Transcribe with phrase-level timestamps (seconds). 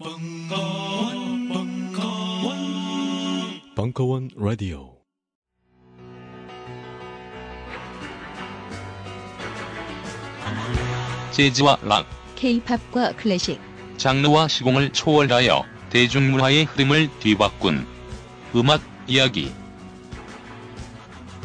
[0.00, 2.56] 벙커원, 벙커원,
[3.74, 4.96] 벙커원 라디오.
[11.32, 12.06] 재즈와 락,
[12.36, 13.60] K-팝과 클래식,
[13.96, 17.84] 장르와 시공을 초월하여 대중문화의 흐름을 뒤바꾼
[18.54, 19.52] 음악 이야기.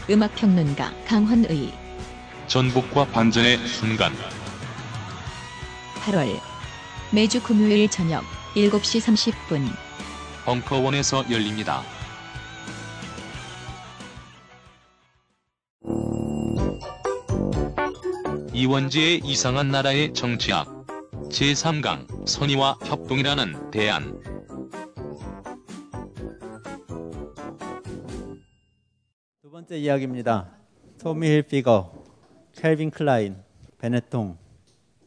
[0.08, 1.74] 음악평론가 강헌의
[2.46, 4.14] 전복과 반전의 순간.
[6.04, 6.40] 8월
[7.12, 8.24] 매주 금요일 저녁
[8.56, 9.62] 7시 30분
[10.46, 11.82] 벙커원에서 열립니다.
[18.54, 20.68] 이원지의 이상한 나라의 정치학
[21.30, 24.22] 제3강 선의와 협동이라는 대안
[29.42, 30.52] 두 번째 이야기입니다.
[31.00, 31.92] 토미 힐피거,
[32.54, 33.38] 켈빈 클라인,
[33.80, 34.38] 베네통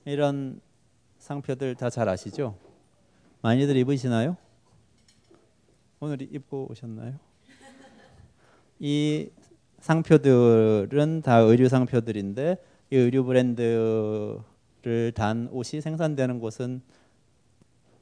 [0.05, 0.61] 이런
[1.19, 2.59] 상표들 다 잘 아시죠?
[3.47, 4.37] 많이들 입으시나요?
[6.01, 7.17] 오늘 입고 오셨나요?
[8.81, 9.31] 이
[9.79, 12.57] 상표들은 다 의류 상표들인데
[12.91, 16.83] 이 의류 브랜드를 단 옷이 생산되는 곳은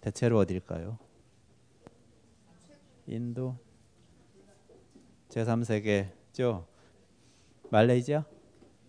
[0.00, 0.98] 대체로 어딜까요?
[3.06, 3.58] 인도,
[5.28, 6.64] 제3세계죠.
[7.68, 8.24] 말레이시아,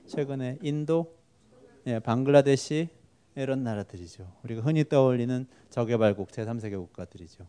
[0.08, 1.18] 최근에 인도,
[1.86, 2.88] 예, 방글라데시
[3.36, 4.32] 이런 나라들이죠.
[4.44, 7.46] 우리가 흔히 떠올리는 저개발국 제3세계 국가들이죠.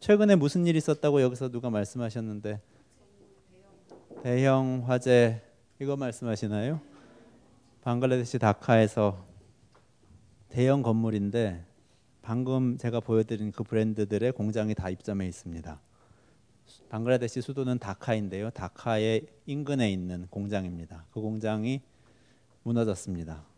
[0.00, 2.60] 최근에 무슨 일이 있었다고 여기서 누가 말씀하셨는데
[4.22, 5.42] 대형 화재
[5.78, 6.80] 이거 말씀하시나요?
[7.82, 9.24] 방글라데시 다카에서
[10.48, 11.64] 대형 건물인데
[12.22, 15.80] 방금 제가 보여드린 그 브랜드들의 공장이 다 입점해 있습니다.
[16.88, 18.50] 방글라데시 수도는 다카인데요.
[18.50, 21.06] 다카의 인근에 있는 공장입니다.
[21.12, 21.80] 그 공장이
[22.62, 23.49] 무너졌습니다.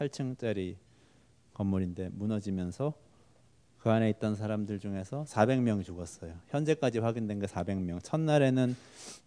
[0.00, 0.76] 8층짜리
[1.52, 2.94] 건물인데 무너지면서
[3.78, 6.34] 그 안에 있던 사람들 중에서 400명 죽었어요.
[6.48, 8.02] 현재까지 확인된 게 400명.
[8.02, 8.74] 첫날에는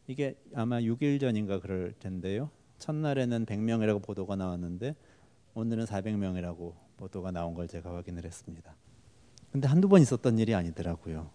[0.08, 2.50] 이게 아마 6일 전인가 그럴 텐데요.
[2.80, 4.96] 첫날에는 100명이라고 보도가 나왔는데
[5.54, 8.76] 오늘은 400명이라고 보도가 나온 걸 제가 확인을 했습니다.
[9.52, 11.30] 근데 한두 번 있었던 일이 아니더라고요.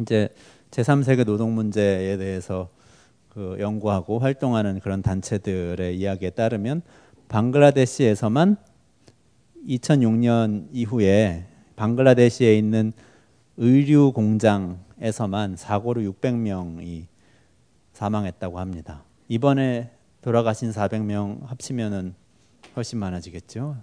[0.00, 0.28] 이제
[0.70, 2.70] 제3세계 노동 문제에 대해서
[3.28, 6.82] 그 연구하고 활동하는 그런 단체들의 이야기에 따르면
[7.34, 8.56] 방글라데시에서만
[9.66, 12.92] 2006년 이후에 방글라데시에 있는
[13.56, 17.06] 의류 공장에서만 사고로 600명이
[17.92, 19.02] 사망했다고 합니다.
[19.26, 19.90] 이번에
[20.22, 22.14] 돌아가신 400명 합치면은
[22.76, 23.78] 훨씬 많아지겠죠.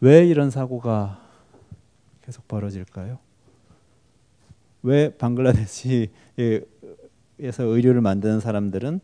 [0.00, 1.22] 왜 이런 사고가
[2.20, 3.18] 계속 벌어질까요?
[4.82, 6.10] 왜 방글라데시에서
[7.40, 9.00] 의류를 만드는 사람들은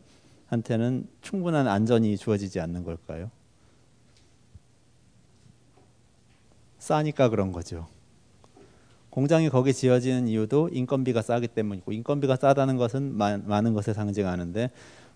[0.53, 3.29] 한테는 충분한 안전이 주어지지 않는 걸까요?
[6.77, 7.87] 싸니까 그런 거죠.
[9.09, 14.69] 공장이 거기 지어지는 이유도 인건비가 싸기 때문이고 인건비가 싸다는 것은 많은 것을 상징하는데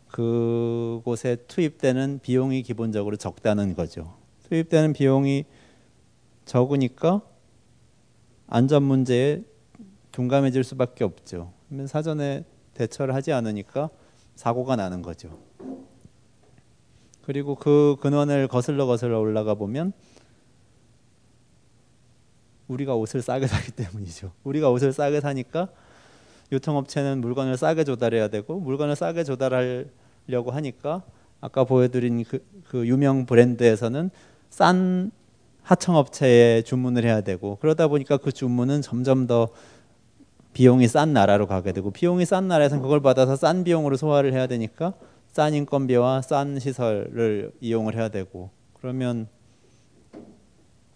[0.09, 4.15] 그곳에 투입되는 비용이 기본적으로 적다는 거죠.
[4.49, 5.45] 투입되는 비용이
[6.45, 7.21] 적으니까
[8.47, 9.43] 안전 문제에
[10.11, 11.51] 둔감해질 수밖에 없죠.
[11.87, 12.45] 사전에
[12.75, 13.89] 대처를 하지 않으니까
[14.37, 15.29] 사고가 나는 거죠.
[17.23, 19.91] 그리고 그 근원을 거슬러 거슬러 올라가 보면
[22.67, 24.31] 우리가 옷을 싸게 사기 때문이죠.
[24.43, 25.69] 우리가 옷을 싸게 사니까
[26.51, 31.03] 유통업체는 물건을 싸게 조달해야 되고 물건을 싸게 조달하려고 하니까
[31.41, 34.11] 아까 보여드린 그, 그 유명 브랜드에서는
[34.49, 35.11] 싼
[35.63, 39.49] 하청업체에 주문을 해야 되고 그러다 보니까 그 주문은 점점 더
[40.57, 44.94] 비용이 싼 나라로 가게 되고 비용이 싼 나라에서는 그걸 받아서 싼 비용으로 소화를 해야 되니까
[45.28, 49.28] 싼 인건비와 싼 시설을 이용을 해야 되고 그러면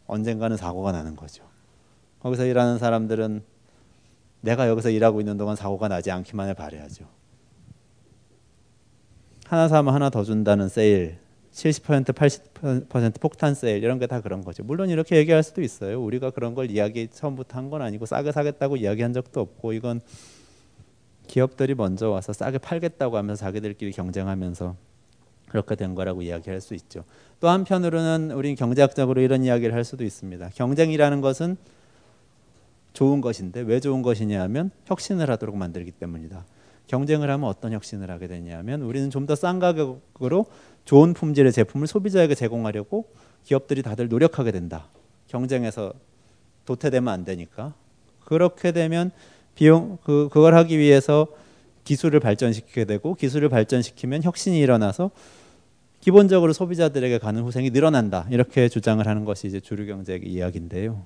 [0.07, 1.43] 언젠가는 사고가 나는 거죠.
[2.21, 3.43] 거기서 일하는 사람들은
[4.41, 7.05] 내가 여기서 일하고 있는 동안 사고가 나지 않기만을 바래야죠.
[9.45, 11.19] 하나 사면 하나 더 준다는 세일,
[11.53, 14.63] 70% 80% 폭탄 세일 이런 게 다 그런 거죠.
[14.63, 16.01] 물론 이렇게 얘기할 수도 있어요.
[16.01, 20.01] 우리가 그런 걸 이야기 처음부터 한 건 아니고 싸게 사겠다고 이야기한 적도 없고 이건
[21.27, 24.75] 기업들이 먼저 와서 싸게 팔겠다고 하면서 자기들끼리 경쟁하면서
[25.49, 27.03] 그렇게 된 거라고 이야기할 수 있죠.
[27.41, 30.49] 또 한편으로는 우리 경제학적으로 이런 이야기를 할 수도 있습니다.
[30.55, 31.57] 경쟁이라는 것은
[32.93, 36.45] 좋은 것인데 왜 좋은 것이냐 하면 혁신을 하도록 만들기 때문이다.
[36.87, 40.45] 경쟁을 하면 어떤 혁신을 하게 되냐면 우리는 좀 더 싼 가격으로
[40.91, 43.13] 좋은 품질의 제품을 소비자에게 제공하려고
[43.45, 44.89] 기업들이 다들 노력하게 된다.
[45.27, 45.93] 경쟁에서
[46.65, 47.73] 도태되면 안 되니까.
[48.25, 49.09] 그렇게 되면
[49.55, 51.27] 비용 그 그걸 하기 위해서
[51.85, 55.11] 기술을 발전시키게 되고 기술을 발전시키면 혁신이 일어나서
[56.01, 58.27] 기본적으로 소비자들에게 가는 후생이 늘어난다.
[58.29, 61.05] 이렇게 주장을 하는 것이 이제 주류 경제 이야기인데요.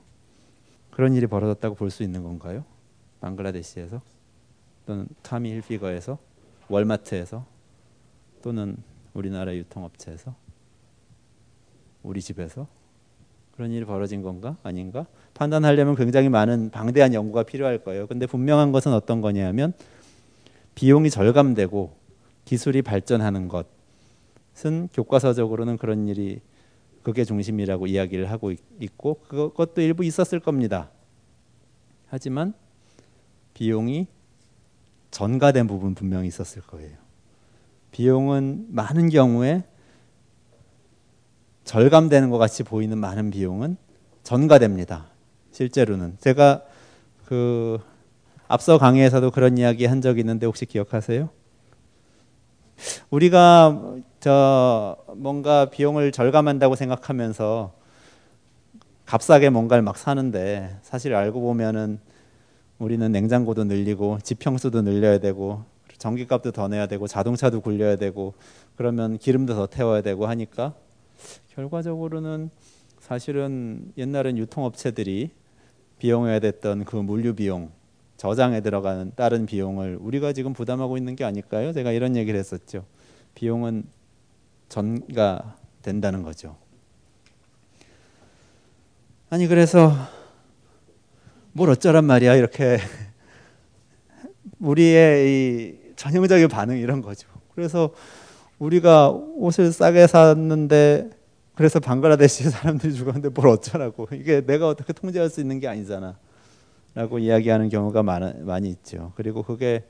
[0.89, 2.65] 그런 일이 벌어졌다고 볼 수 있는 건가요?
[3.21, 4.01] 방글라데시에서
[4.87, 6.17] 또는 타미 힐피거에서
[6.69, 7.45] 월마트에서
[8.41, 8.77] 또는
[9.15, 10.35] 우리나라 유통업체에서
[12.03, 12.67] 우리 집에서
[13.55, 18.05] 그런 일이 벌어진 건가 아닌가 판단하려면 굉장히 많은 방대한 연구가 필요할 거예요.
[18.05, 19.73] 근데 분명한 것은 어떤 거냐면
[20.75, 21.95] 비용이 절감되고
[22.43, 26.41] 기술이 발전하는 것은 교과서적으로는 그런 일이
[27.01, 30.89] 그게 중심이라고 이야기를 하고 있고 그것도 일부 있었을 겁니다.
[32.07, 32.53] 하지만
[33.53, 34.07] 비용이
[35.11, 37.04] 전가된 부분 분명히 있었을 거예요.
[37.95, 39.63] 비용은 많은 경우에
[41.63, 43.77] 절감되는 것 같이 보이는 많은 비용은
[44.21, 45.05] 전가됩니다.
[45.51, 46.63] 실제로는 제가
[47.23, 47.79] 그
[48.49, 51.29] 앞서 강의에서도 그런 이야기 한 적이 있는데 혹시 기억하세요?
[53.11, 57.71] 우리가 저 뭔가 비용을 절감한다고 생각하면서
[59.05, 62.01] 값싸게 뭔가를 막 사는데 사실 알고 보면은
[62.77, 65.63] 우리는 냉장고도 늘리고 지평수도 늘려야 되고
[66.05, 68.35] 전기값도 더 내야 되고 자동차도 굴려야 되고
[68.75, 70.75] 그러면 기름도 더 태워야 되고 하니까
[71.55, 72.51] 결과적으로는
[72.99, 75.31] 사실은 옛날엔 유통업체들이
[75.97, 77.71] 비용해야 됐던 그 물류 비용
[78.17, 81.73] 저장에 들어가는 다른 비용을 우리가 지금 부담하고 있는 게 아닐까요?
[81.73, 82.85] 제가 이런 얘기를 했었죠.
[83.33, 83.85] 비용은
[84.69, 86.55] 전가 된다는 거죠.
[89.31, 89.91] 아니 그래서
[91.51, 92.77] 뭘 어쩌란 말이야 이렇게
[94.59, 97.27] 우리의 이 전형적인 반응 이런 거죠.
[97.53, 97.93] 그래서
[98.59, 101.09] 우리가 옷을 싸게 샀는데
[101.55, 104.07] 그래서 방글라데시 사람들이 죽었는데 뭘 어쩌라고.
[104.13, 106.17] 이게 내가 어떻게 통제할 수 있는 게 아니잖아.
[106.93, 109.11] 라고 이야기하는 경우가 많, 많이 있죠.
[109.15, 109.83] 그리고 그게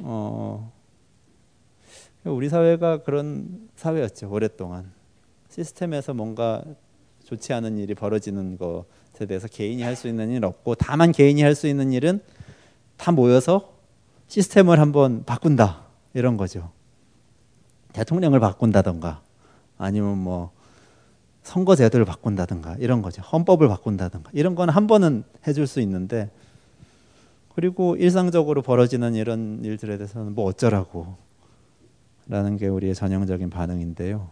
[0.00, 0.70] 어
[2.24, 4.92] 우리 사회가 그런 사회였죠 오랫동안.
[5.48, 6.62] 시스템에서 뭔가
[7.24, 11.54] 좋지 않은 일이 벌어지는 것에 대해서 개인이 할 수 있는 일 없고 다만 개인이 할
[11.54, 12.20] 수 있는 일은
[12.96, 13.72] 다 모여서
[14.30, 15.82] 시스템을 한번 바꾼다
[16.14, 16.70] 이런 거죠
[17.92, 19.22] 대통령을 바꾼다던가
[19.76, 20.52] 아니면 뭐
[21.42, 23.22] 선거 제도를 바꾼다든가 이런 거죠.
[23.22, 26.30] 헌법을 바꾼다든가 이런 건 한 번은 해줄 수 있는데
[27.54, 31.16] 그리고 일상적으로 벌어지는 이런 일들에 대해서는 뭐 어쩌라고
[32.28, 34.28] 라는 게 우리의 전형적인 반응인데요.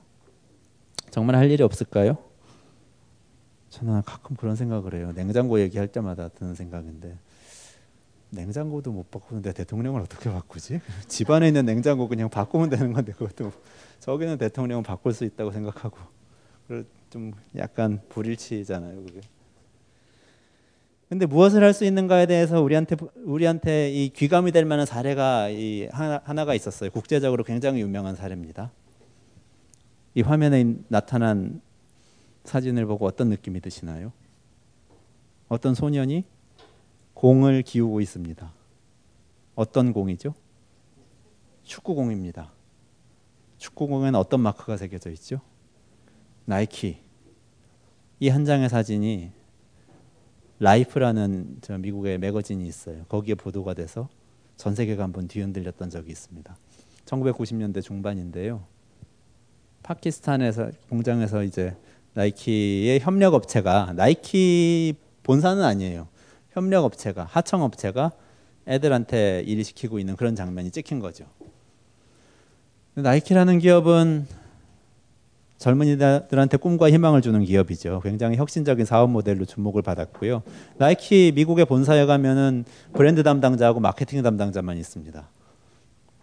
[1.10, 2.18] 정말 할 일이 없을까요?
[3.70, 5.12] 저는 가끔 그런 생각을 해요.
[5.16, 7.16] 냉장고 얘기할 때마다 드는 생각인데
[8.30, 10.80] 냉장고도 못 바꾸는데 대통령을 어떻게 바꾸지?
[11.08, 13.52] 집안에 있는 냉장고 그냥 바꾸면 되는 건데 그것도
[14.00, 15.98] 저기는 대통령은 바꿀 수 있다고 생각하고
[17.10, 19.20] 좀 약간 불일치잖아요, 그게.
[21.08, 26.20] 근데 무엇을 할 수 있는가에 대해서 우리한테 우리한테 이 귀감이 될 만한 사례가 이 하나,
[26.24, 26.90] 하나가 있었어요.
[26.90, 28.70] 국제적으로 굉장히 유명한 사례입니다.
[30.14, 31.62] 이 화면에 나타난
[32.44, 34.12] 사진을 보고 어떤 느낌이 드시나요?
[35.48, 36.24] 어떤 소년이
[37.18, 38.52] 공을 기우고 있습니다.
[39.56, 40.34] 어떤 공이죠?
[41.64, 42.52] 축구공입니다.
[43.56, 45.40] 축구공에는 어떤 마크가 새겨져 있죠?
[46.44, 46.98] 나이키.
[48.20, 49.32] 이 한 장의 사진이
[50.60, 53.04] 라이프라는 저 미국의 매거진이 있어요.
[53.08, 54.08] 거기에 보도가 돼서
[54.56, 56.56] 전 세계가 한번 뒤흔들렸던 적이 있습니다.
[57.04, 58.64] 1990년대 중반인데요.
[59.82, 61.76] 파키스탄에서 공장에서 이제
[62.14, 64.94] 나이키의 협력 업체가 나이키
[65.24, 66.06] 본사는 아니에요.
[66.52, 68.12] 협력 업체가 하청 업체가
[68.66, 71.24] 애들한테 일을 시키고 있는 그런 장면이 찍힌 거죠.
[72.94, 74.26] 나이키라는 기업은
[75.58, 78.00] 젊은이들한테 꿈과 희망을 주는 기업이죠.
[78.04, 80.42] 굉장히 혁신적인 사업 모델로 주목을 받았고요.
[80.76, 85.28] 나이키 미국의 본사에 가면은 브랜드 담당자하고 마케팅 담당자만 있습니다.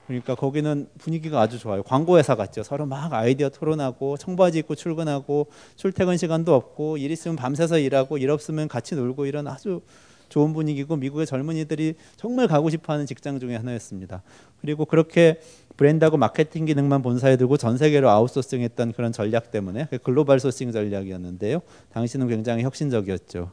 [0.08, 1.84] 그러니까 거기는 분위기가 아주 좋아요.
[1.84, 2.64] 광고 회사 같죠.
[2.64, 8.30] 서로 막 아이디어 토론하고 청바지 입고 출근하고 출퇴근 시간도 없고 일 있으면 밤새서 일하고 일
[8.30, 9.82] 없으면 같이 놀고 이런 아주
[10.30, 14.24] 좋은 분위기고 미국의 젊은이들이 정말 가고 싶어하는 직장 중에 하나였습니다.
[14.62, 15.40] 그리고 그렇게
[15.78, 21.62] 브랜드하고 마케팅 기능만 본사에 두고 전 세계로 아웃소싱했던 그런 전략 때문에 글로벌 소싱 전략이었는데요.
[21.92, 23.52] 당시는 굉장히 혁신적이었죠.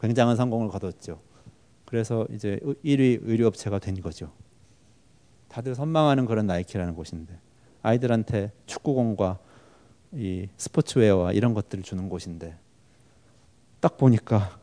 [0.00, 1.20] 굉장한 성공을 거뒀죠.
[1.84, 4.30] 그래서 이제 1위 의류업체가 된 거죠.
[5.48, 7.38] 다들 선망하는 그런 나이키라는 곳인데
[7.82, 9.38] 아이들한테 축구공과
[10.12, 12.56] 이 스포츠웨어와 이런 것들을 주는 곳인데
[13.80, 14.57] 딱 보니까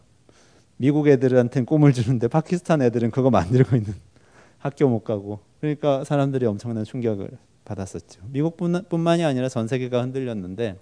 [0.77, 3.93] 미국 애들한테는 꿈을 주는데 파키스탄 애들은 그거 만들고 있는
[4.57, 7.29] 학교 못 가고 그러니까 사람들이 엄청난 충격을
[7.63, 8.21] 받았었죠.
[8.31, 10.77] 미국뿐만이 아니라 전 세계가 흔들렸는데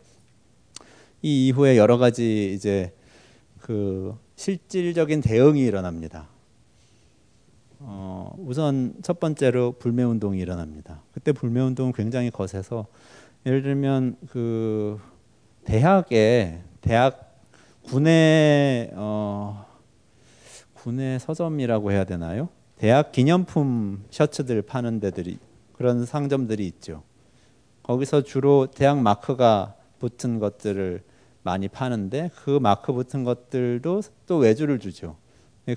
[1.21, 2.93] 이 이후에 여러 가지 이제
[3.59, 6.27] 그 실질적인 대응이 일어납니다.
[7.79, 11.01] 어, 우선 첫 번째로 불매 운동이 일어납니다.
[11.13, 12.87] 그때 불매 운동은 굉장히 거세서
[13.45, 14.99] 예를 들면 그
[15.65, 17.41] 대학에 대학
[17.83, 19.65] 군의 어,
[20.83, 22.49] 군의 서점이라고 해야 되나요?
[22.77, 25.39] 대학 기념품 셔츠들 파는 데들이
[25.71, 27.03] 그런 상점들이 있죠.
[27.83, 31.01] 거기서 주로 대학 마크가 붙은 것들을
[31.41, 35.15] 많이 파는데 그 마크 붙은 것들도 또 외주를 주죠.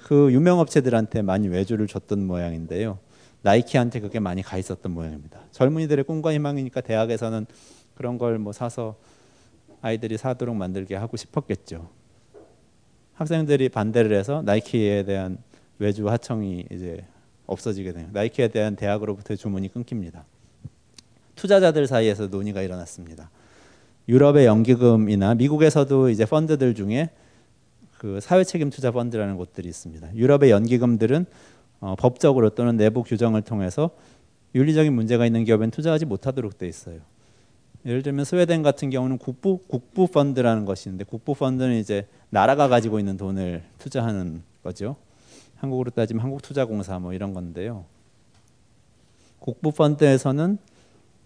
[0.03, 2.99] 그 유명 업체들한테 많이 외주를 줬던 모양인데요.
[3.43, 5.39] 나이키한테 그게 많이 가 있었던 모양입니다.
[5.53, 7.47] 젊은이들의 꿈과 희망이니까 대학에서는
[7.95, 8.97] 그런 걸 뭐 사서
[9.83, 11.89] 아이들이 사도록 만들게 하고 싶었겠죠.
[13.17, 15.39] 학생들이 반대를 해서 나이키에 대한
[15.79, 17.05] 외주 하청이 이제
[17.47, 18.07] 없어지게 돼요.
[18.13, 20.25] 나이키에 대한 대학으로부터의 주문이 끊깁니다.
[21.35, 23.31] 투자자들 사이에서 논의가 일어났습니다.
[24.09, 27.11] 유럽의 연기금이나 미국에서도 이제 펀드들 중에
[27.99, 30.15] 그 사회 책임 투자 펀드라는 곳들이 있습니다.
[30.15, 31.27] 유럽의 연기금들은
[31.81, 33.91] 어, 법적으로 또는 내부 규정을 통해서
[34.55, 37.01] 윤리적인 문제가 있는 기업엔 투자하지 못하도록 돼 있어요.
[37.87, 42.99] 예를 들면 스웨덴 같은 경우는 국부 국부 펀드라는 것이 있는데 국부 펀드는 이제 나라가 가지고
[42.99, 44.97] 있는 돈을 투자하는 거죠.
[45.55, 47.85] 한국으로 따지면 한국투자공사 뭐 이런 건데요.
[49.39, 50.59] 국부 펀드에서는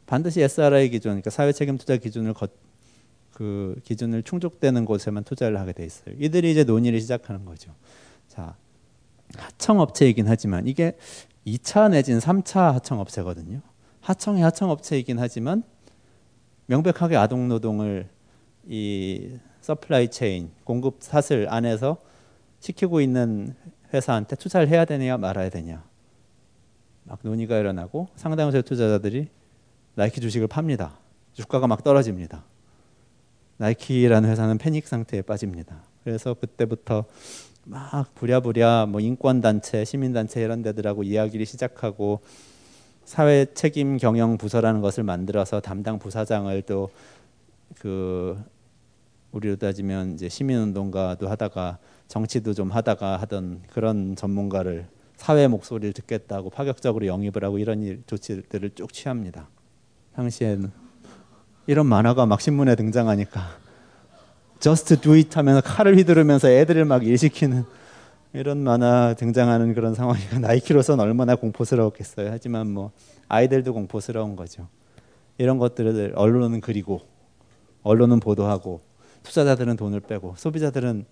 [0.04, 2.46] 반드시 SRI 기준, 그러니까 사회 책임 투자 기준을 거,
[3.32, 6.14] 그 기준을 충족되는 곳에만 투자를 하게 돼 있어요.
[6.18, 7.72] 이들이 이제 논의를 시작하는 거죠.
[8.28, 8.54] 자,
[9.36, 10.96] 하청 업체이긴 하지만 이게
[11.46, 13.62] 2차 내지는 3차 하청 업체거든요.
[14.02, 15.62] 하청이 하청 업체이긴 하지만
[16.70, 18.08] 명백하게 아동 노동을
[18.68, 21.96] 이 supply chain 공급 사슬 안에서
[22.60, 23.56] 시키고 있는
[23.92, 25.82] 회사한테 투자를 해야 되냐 말아야 되냐
[27.02, 29.26] 막 논의가 일어나고 상당수의 투자자들이
[29.96, 30.96] 나이키 주식을 팝니다.
[31.32, 32.44] 주가가 막 떨어집니다.
[33.56, 35.82] 나이키라는 회사는 패닉 상태에 빠집니다.
[36.04, 37.04] 그래서 그때부터
[37.64, 42.20] 막 부랴부랴 뭐 인권 단체, 시민 단체 이런 데들하고 이야기를 시작하고
[43.04, 46.90] 사회 책임 경영 부서라는 것을 만들어서 담당 부사장을 또
[47.78, 48.42] 그
[49.32, 51.78] 우리로 따지면 이제 시민 운동가도 하다가
[52.08, 58.70] 정치도 좀 하다가 하던 그런 전문가를 사회 목소리를 듣겠다고 파격적으로 영입을 하고 이런 일 조치들을
[58.74, 59.48] 쭉 취합니다.
[60.16, 60.72] 당시에는
[61.66, 63.40] 이런 만화가 막 신문에 등장하니까
[64.58, 67.64] just do it 하면서 칼을 휘두르면서 애들을 막 일시키는
[68.32, 72.30] 이런 만화 등장하는 그런 상황이가 나이키로서는 얼마나 공포스러웠겠어요.
[72.30, 72.92] 하지만 뭐
[73.28, 74.68] 아이들도 공포스러운 거죠.
[75.38, 77.00] 이런 것들을 언론은 그리고
[77.82, 78.82] 언론은 보도하고
[79.22, 81.06] 투자자들은 돈을 빼고 소비자들은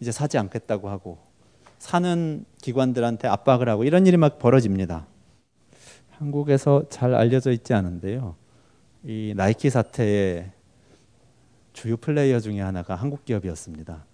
[0.00, 1.18] 이제 사지 않겠다고 하고
[1.78, 5.06] 사는 기관들한테 압박을 하고 이런 일이 막 벌어집니다.
[6.12, 8.36] 한국에서 잘 알려져 있지 않은데요.
[9.04, 10.50] 이 나이키 사태의
[11.72, 14.04] 주요 플레이어 중에 하나가 한국 기업이었습니다.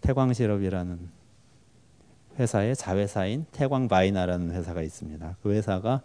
[0.00, 1.19] 태광실업이라는
[2.40, 5.36] 회사의 자회사인 태광 바이나라는 회사가 있습니다.
[5.42, 6.02] 그 회사가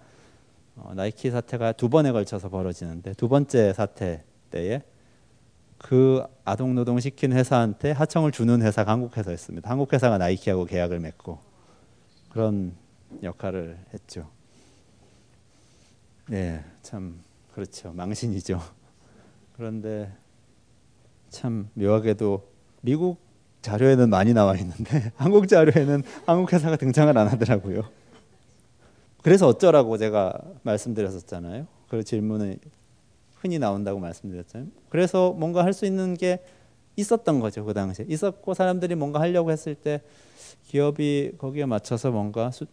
[0.76, 4.84] 어, 나이키 사태가 두 번에 걸쳐서 벌어지는데 두 번째 사태 때에
[5.78, 9.70] 그 아동 노동 시킨 회사한테 하청을 주는 회사가 한국 회사였습니다.
[9.70, 11.40] 한국 회사가 나이키하고 계약을 맺고
[12.30, 12.74] 그런
[13.24, 14.30] 역할을 했죠.
[16.28, 17.22] 네, 참
[17.54, 17.94] 그렇죠.
[17.94, 18.60] 망신이죠.
[19.56, 20.12] 그런데
[21.30, 22.46] 참 묘하게도
[22.82, 23.25] 미국
[23.66, 27.82] 자료에는 많이 나와 있는데 한국 자료에는 한국 회사가 등장을 안 하더라고요.
[29.24, 31.66] 그래서 어쩌라고 제가 말씀드렸었잖아요.
[31.90, 32.60] 그 질문을
[33.36, 34.70] 흔히 나온다고 말씀드렸잖아요.
[34.90, 36.40] 그래서 뭔가 할 수 있는 게
[36.98, 40.02] 있었던 거죠 그 당시에 있었고 사람들이 뭔가 하려고 했을 때
[40.68, 42.66] 기업이 거기에 맞춰서 뭔가 수,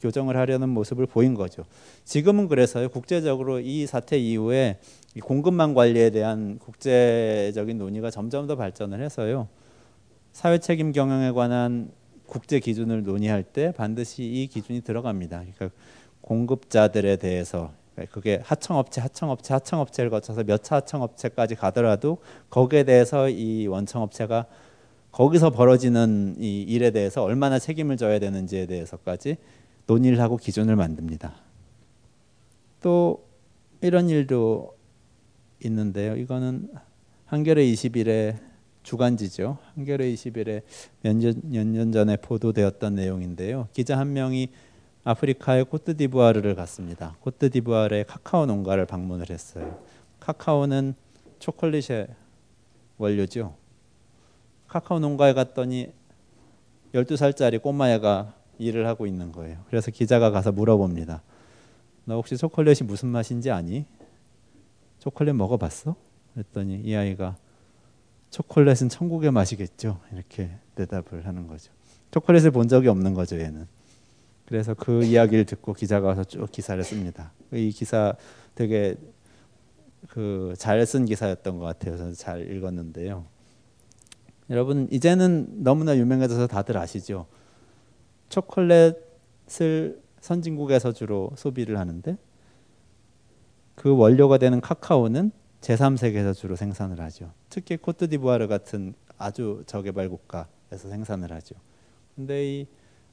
[0.00, 1.64] 교정을 하려는 모습을 보인 거죠.
[2.04, 4.78] 지금은 그래서요 국제적으로 이 사태 이후에
[5.14, 9.46] 이 공급망 관리에 대한 국제적인 논의가 점점 더 발전을 해서요
[10.38, 11.90] 사회 책임 경영에 관한
[12.28, 15.40] 국제 기준을 논의할 때 반드시 이 기준이 들어갑니다.
[15.40, 15.70] 그러니까
[16.20, 17.72] 공급자들에 대해서
[18.12, 22.18] 그게 하청업체, 하청업체, 하청업체를 거쳐서 몇 차 하청업체까지 가더라도
[22.50, 24.46] 거기에 대해서 이 원청업체가
[25.10, 29.38] 거기서 벌어지는 이 일에 대해서 얼마나 책임을 져야 되는지에 대해서까지
[29.88, 31.34] 논의를 하고 기준을 만듭니다.
[32.80, 33.26] 또
[33.80, 34.76] 이런 일도
[35.64, 36.14] 있는데요.
[36.14, 36.68] 이거는
[37.26, 38.47] 한겨레 20일의
[38.92, 39.58] 주간지죠.
[39.74, 40.62] 한겨레 20일에
[41.02, 41.16] 몇
[41.66, 43.68] 년 전에 보도되었던 내용인데요.
[43.74, 44.48] 기자 한 명이
[45.04, 47.14] 아프리카의 코트디부아르를 갔습니다.
[47.20, 49.78] 코트디부아르의 카카오 농가를 방문을 했어요.
[50.20, 50.94] 카카오는
[51.38, 52.08] 초콜릿의
[52.96, 53.54] 원료죠.
[54.68, 55.92] 카카오 농가에 갔더니
[56.94, 59.58] 12살짜리 꼬마애가 일을 하고 있는 거예요.
[59.68, 61.22] 그래서 기자가 가서 물어봅니다.
[62.06, 63.84] 너 혹시 초콜릿이 무슨 맛인지 아니?
[64.98, 65.94] 초콜릿 먹어봤어?
[66.32, 67.36] 그랬더니 이 아이가
[68.30, 70.00] 초콜릿은 천국의 맛이겠죠.
[70.12, 71.72] 이렇게 대답을 하는 거죠.
[72.10, 73.66] 초콜릿을 본 적이 없는 거죠, 얘는.
[74.46, 77.32] 그래서 그 이야기를 듣고 기자가 와서 쭉 기사를 씁니다.
[77.52, 78.14] 이 기사
[78.54, 78.96] 되게
[80.08, 81.96] 그 잘 쓴 기사였던 것 같아요.
[81.96, 83.26] 저는 잘 읽었는데요.
[84.50, 87.26] 여러분 이제는 너무나 유명해져서 다들 아시죠.
[88.30, 92.16] 초콜릿을 선진국에서 주로 소비를 하는데
[93.74, 95.30] 그 원료가 되는 카카오는
[95.60, 97.32] 제3세계에서 주로 생산을 하죠.
[97.48, 101.56] 특히 코트디부아르 같은 아주 저개발 국가에서 생산을 하죠.
[102.14, 102.66] 근데 이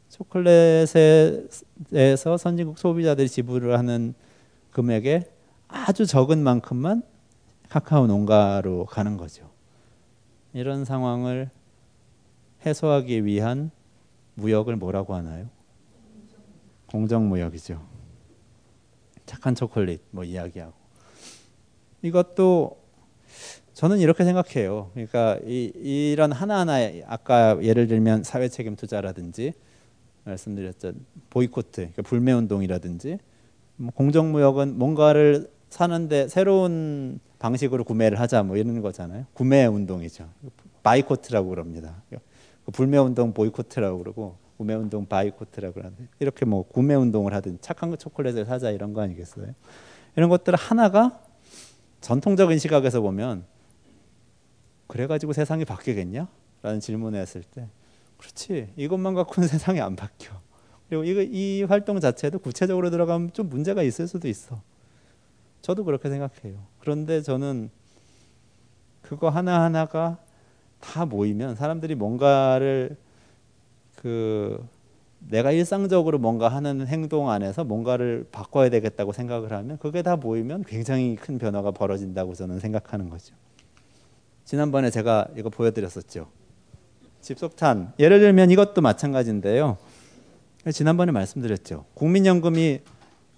[0.09, 1.47] 초콜릿에서
[2.37, 4.13] 선진국 소비자들이 지불을 하는
[4.71, 5.25] 금액의
[5.67, 7.01] 아주 적은 만큼만
[7.69, 9.49] 카카오 농가로 가는 거죠.
[10.53, 11.49] 이런 상황을
[12.65, 13.71] 해소하기 위한
[14.35, 15.49] 무역을 뭐라고 하나요?
[16.87, 17.83] 공정 무역이죠.
[19.25, 20.84] 착한 초콜릿 뭐 이야기하고
[22.05, 22.77] 이것도
[23.73, 24.91] 저는 이렇게 생각해요.
[24.93, 26.75] 그러니까 이, 이런 하나하나
[27.07, 29.53] 아까 예를 들면 사회 책임 투자라든지
[30.23, 30.93] 말씀드렸죠
[31.29, 33.19] 보이코트 그러니까 불매 운동이라든지
[33.77, 39.25] 뭐 공정무역은 뭔가를 사는데 새로운 방식으로 구매를 하자 뭐 이런 거잖아요.
[39.33, 40.29] 구매 운동이죠.
[40.83, 42.01] buycott라고 그럽니다.
[42.65, 47.95] 그 불매 운동 보이코트라고 그러고 구매 운동 buycott라고 그러는데 이렇게 뭐 구매 운동을 하든 착한
[47.97, 49.47] 초콜릿을 사자 이런 거 아니겠어요?
[50.15, 51.19] 이런 것들 하나가
[52.05, 53.45] 전통적인 시각에서 보면
[54.85, 56.27] 그래가지고 세상이 바뀌겠냐?
[56.61, 57.67] 라는 질문을 했을 때
[58.17, 60.39] 그렇지 이것만 갖고는 세상이 안 바뀌어.
[60.87, 64.61] 그리고 이거, 이 활동 자체도 구체적으로 들어가면 좀 문제가 있을 수도 있어.
[65.63, 66.63] 저도 그렇게 생각해요.
[66.79, 67.71] 그런데 저는
[69.01, 70.19] 그거 하나하나가
[70.79, 72.97] 다 모이면 사람들이 뭔가를
[73.95, 74.63] 그
[75.29, 81.15] 내가 일상적으로 뭔가 하는 행동 안에서 뭔가를 바꿔야 되겠다고 생각을 하면 그게 다 모이면 굉장히
[81.15, 83.33] 큰 변화가 벌어진다고 저는 생각하는 거죠.
[84.43, 86.27] 지난번에 제가 이거 보여드렸었죠.
[87.21, 87.93] 집속탄.
[87.97, 89.77] 예를 들면 이것도 마찬가지인데요.
[90.71, 91.85] 지난번에 말씀드렸죠.
[91.95, 92.81] 국민연금이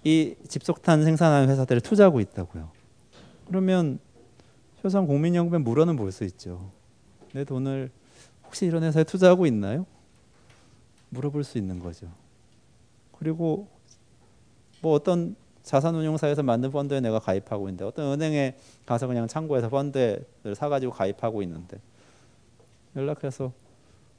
[0.04, 2.70] 이 집속탄 생산하는 회사들을 투자하고 있다고요.
[3.48, 3.98] 그러면
[4.84, 6.70] 효성 국민연금에 물어는 볼 수 있죠.
[7.32, 7.90] 내 돈을
[8.44, 9.86] 혹시 이런 회사에 투자하고 있나요?
[11.10, 12.08] 물어볼 수 있는 거죠.
[13.18, 13.68] 그리고
[14.80, 18.56] 뭐 어떤 자산운용사에서 만든 펀드에 내가 가입하고 있는데 어떤 은행에
[18.86, 21.78] 가서 그냥 창고에서 펀드를 사가지고 가입하고 있는데
[22.96, 23.52] 연락해서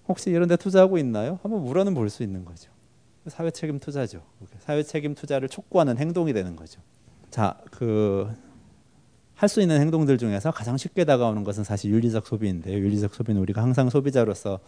[0.07, 1.39] 혹시 이런 데 투자하고 있나요?
[1.41, 2.71] 한번 물어는 볼 수 있는 거죠.
[3.27, 4.21] 사회 책임 투자죠.
[4.59, 6.81] 사회 책임 투자를 촉구하는 행동이 되는 거죠.
[7.29, 8.27] 자, 그
[9.39, 12.77] 할 수 있는 행동들 중에서 가장 쉽게 다가오는 것은 사실 윤리적 소비인데요.
[12.77, 14.59] 윤리적 소비는 우리가 항상 소비자로서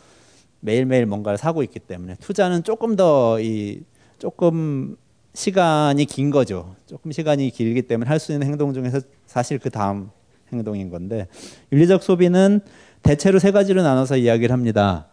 [0.61, 3.81] 매일매일 뭔가를 사고 있기 때문에 투자는 조금 더 이
[4.17, 4.95] 조금
[5.33, 6.75] 시간이 긴 거죠.
[6.85, 10.09] 조금 시간이 길기 때문에 할 수 있는 행동 중에서 사실 그 다음
[10.51, 11.27] 행동인 건데
[11.71, 12.59] 윤리적 소비는
[13.01, 15.07] 대체로 세 가지로 나눠서 이야기를 합니다.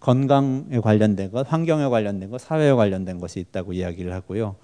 [0.00, 4.56] 건강에 관련된 것, 환경에 관련된 것, 사회에 관련된 것이 있다고 이야기를 하고요.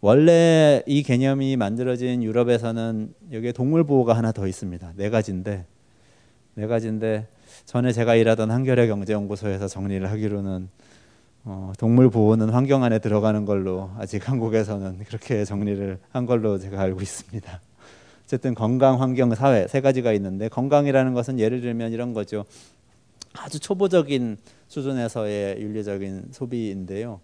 [0.00, 4.92] 원래 이 개념이 만들어진 유럽에서는 여기에 동물 보호가 하나 더 있습니다.
[4.96, 5.66] 네 가지인데
[6.54, 7.26] 네 가지인데
[7.64, 10.68] 전에 제가 일하던 한겨레 경제연구소에서 정리를 하기로는
[11.44, 17.00] 어, 동물 보호는 환경 안에 들어가는 걸로 아직 한국에서는 그렇게 정리를 한 걸로 제가 알고
[17.00, 17.60] 있습니다.
[18.24, 22.44] 어쨌든 건강, 환경, 사회 세 가지가 있는데 건강이라는 것은 예를 들면 이런 거죠.
[23.32, 27.20] 아주 초보적인 수준에서의 윤리적인 소비인데요.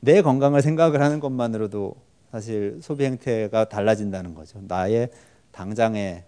[0.00, 1.94] 내 건강을 생각을 하는 것만으로도
[2.30, 4.60] 사실 소비 행태가 달라진다는 거죠.
[4.66, 5.10] 나의
[5.52, 6.24] 당장의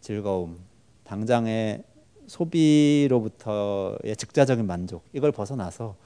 [0.00, 0.58] 즐거움,
[1.04, 1.84] 당장의
[2.26, 5.96] 소비로부터의 즉자적인 만족 이걸 벗어나서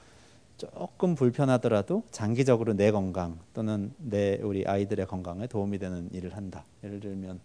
[0.57, 6.65] 조금 불편하더라도 장기적으로 내 건강 또는 내 우리 아이들의 건강에 도움이 되는 일을 한다.
[6.83, 7.39] 예를 들면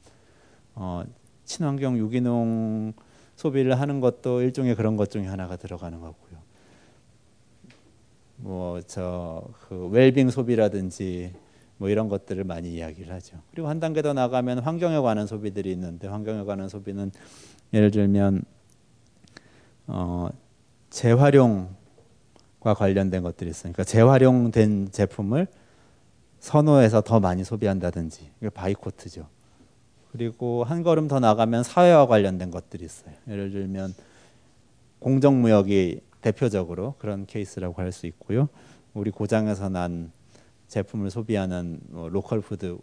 [0.74, 1.02] 어,
[1.44, 2.94] 친환경 유기농
[3.36, 6.40] 소비를 하는 것도 일종의 그런 것 중에 하나가 들어가는 거고요.
[8.36, 11.32] 뭐 저 그 웰빙 소비라든지
[11.76, 13.36] 뭐 이런 것들을 많이 이야기를 하죠.
[13.50, 17.10] 그리고 한 단계 더 나가면 환경에 관한 소비들이 있는데 환경에 관한 소비는
[17.72, 18.42] 예를 들면
[19.86, 20.28] 어
[20.90, 21.68] 재활용과
[22.76, 23.72] 관련된 것들이 있어요.
[23.72, 25.46] 그러니까 재활용된 제품을
[26.40, 29.26] 선호해서 더 많이 소비한다든지 이게 buycott죠.
[30.12, 33.14] 그리고 한 걸음 더 나가면 사회와 관련된 것들이 있어요.
[33.28, 33.94] 예를 들면
[34.98, 38.48] 공정무역이 대표적으로 그런 케이스라고 할 수 있고요.
[38.94, 40.12] 우리 고장에서 난
[40.68, 42.78] 제품을 소비하는 뭐 로컬 푸드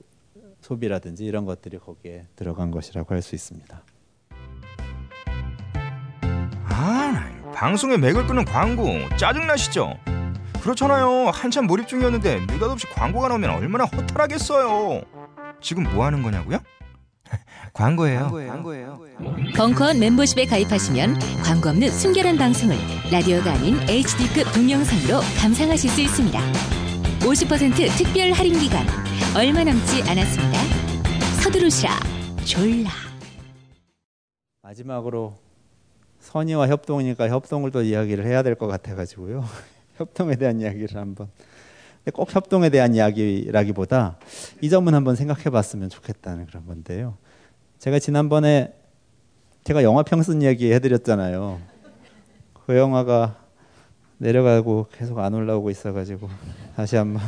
[0.62, 3.81] 소비라든지 이런 것들이 거기에 들어간 것이라고 할 수 있습니다.
[7.60, 9.93] 방송에 맥을 끄는 광고 짜증나시죠?
[10.62, 11.30] 그렇잖아요.
[11.34, 15.02] 한참 몰입 중이었는데 느닷없이 광고가 나오면 얼마나 허탈하겠어요.
[15.60, 16.60] 지금 뭐 하는 거냐고요?
[17.74, 18.32] 광고예요.
[18.32, 19.02] 광고예요.
[19.58, 22.78] 벙커원 멤버십에 가입하시면 광고 없는 순결한 방송을
[23.12, 26.39] 라디오가 아닌 HD급 동영상으로 감상하실 수 있습니다.
[27.19, 28.88] 50% 특별 할인 기간
[29.36, 30.60] 얼마 남지 않았습니다.
[31.43, 31.91] 서두르시라
[32.45, 32.89] 졸라.
[34.62, 35.48] 마지막으로
[36.19, 39.43] 선의와 협동이니까 협동을 또 이야기를 해야 될 것 같아가지고요.
[39.97, 41.29] 협동에 대한 이야기를 한번.
[42.13, 44.17] 꼭 협동에 대한 이야기라기보다
[44.62, 47.17] 이 점은 한번 생각해봤으면 좋겠다는 그런 건데요.
[47.77, 48.73] 제가 지난번에
[49.63, 51.60] 제가 영화 평선 이야기 해드렸잖아요.
[52.65, 53.38] 그 영화가
[54.17, 56.29] 내려가고 계속 안 올라오고 있어가지고
[56.75, 57.21] 다시 한번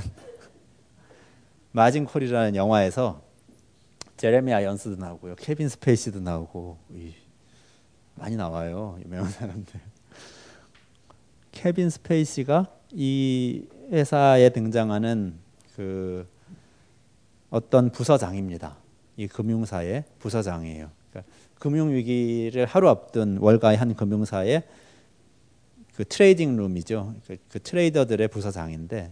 [1.74, 3.22] 마진콜이라는 영화에서
[4.18, 6.78] 제레미 아이언스도 나오고요, 케빈 스페이시도 나오고
[8.22, 9.80] 많이 나와요 유명한 사람들.
[11.52, 15.34] 케빈 스페이시가 이 회사에 등장하는
[15.76, 16.28] 그
[17.50, 18.78] 어떤 부서장입니다.
[19.18, 20.92] 이 금융사의 부서장이에요.
[21.10, 24.68] 그러니까 금융 위기를 하루 앞둔 월가의 한 금융사의
[25.96, 27.16] 그 trading room이죠.
[27.26, 29.12] 그, 그 trader들의 부서장인데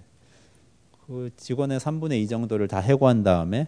[1.08, 3.66] 그 직원의 3분의 2 정도를 다 해고한 다음에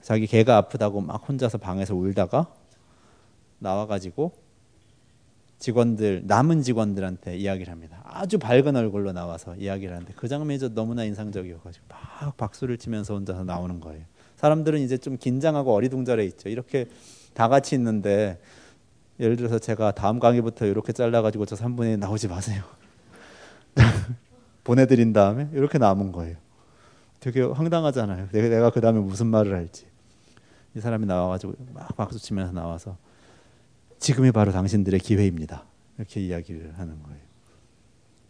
[0.00, 2.52] 자기 개가 아프다고 막 혼자서 방에서 울다가
[3.62, 4.32] 나와가지고
[5.58, 8.02] 직원들 남은 직원들한테 이야기를 합니다.
[8.04, 13.80] 아주 밝은 얼굴로 나와서 이야기를 하는데 그 장면이 너무나 인상적이어가지고 막 박수를 치면서 혼자서 나오는
[13.80, 14.04] 거예요.
[14.36, 16.48] 사람들은 이제 좀 긴장하고 어리둥절해 있죠.
[16.48, 16.86] 이렇게
[17.32, 18.40] 다 같이 있는데
[19.20, 22.64] 예를 들어서 제가 다음 강의부터 이렇게 잘라가지고 저 3분의 나오지 마세요.
[24.64, 26.36] 보내드린 다음에 이렇게 남은 거예요.
[27.20, 28.30] 되게 황당하잖아요.
[28.32, 29.86] 내가, 내가 그 다음에 무슨 말을 할지.
[30.74, 32.96] 이 사람이 나와가지고 막 박수 치면서 나와서
[34.02, 35.64] 지금이 바로 당신들의 기회입니다.
[35.96, 37.20] 이렇게 이야기를 하는 거예요.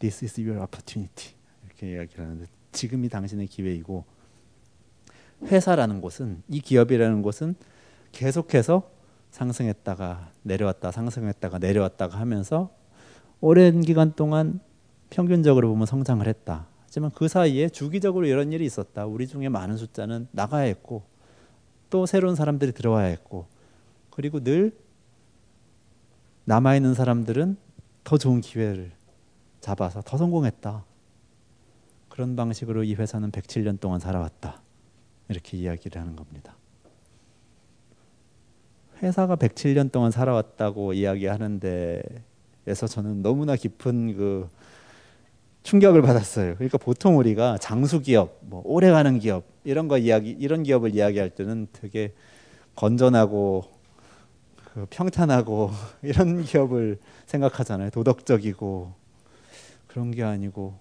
[0.00, 1.32] This is your opportunity.
[1.64, 4.04] 이렇게 이야기를 하는데 지금이 당신의 기회이고
[5.44, 7.54] 회사라는 곳은 이 기업이라는 곳은
[8.12, 8.90] 계속해서
[9.30, 12.70] 상승했다가 내려왔다 상승했다가 내려왔다가 하면서
[13.40, 14.60] 오랜 기간 동안
[15.08, 16.66] 평균적으로 보면 성장을 했다.
[16.84, 19.06] 하지만 그 사이에 주기적으로 이런 일이 있었다.
[19.06, 21.04] 우리 중에 많은 숫자는 나가야 했고
[21.88, 23.46] 또 새로운 사람들이 들어와야 했고
[24.10, 24.76] 그리고 늘
[26.44, 27.56] 남아 있는 사람들은
[28.04, 28.92] 더 좋은 기회를
[29.60, 30.84] 잡아서 더 성공했다.
[32.08, 34.60] 그런 방식으로 이 회사는 107년 동안 살아왔다.
[35.28, 36.56] 이렇게 이야기를 하는 겁니다.
[39.02, 42.02] 회사가 107년 동안 살아왔다고 이야기하는 데
[42.66, 44.48] 에서 저는 너무나 깊은 그
[45.64, 46.54] 충격을 받았어요.
[46.54, 51.30] 그러니까 보통 우리가 장수 기업, 뭐 오래 가는 기업 이런 거 이야기 이런 기업을 이야기할
[51.30, 52.12] 때는 되게
[52.76, 53.64] 건전하고
[54.72, 55.70] 그 평탄하고
[56.02, 57.90] 이런 기업을 생각하잖아요.
[57.90, 58.94] 도덕적이고
[59.86, 60.78] 그런 게 아니고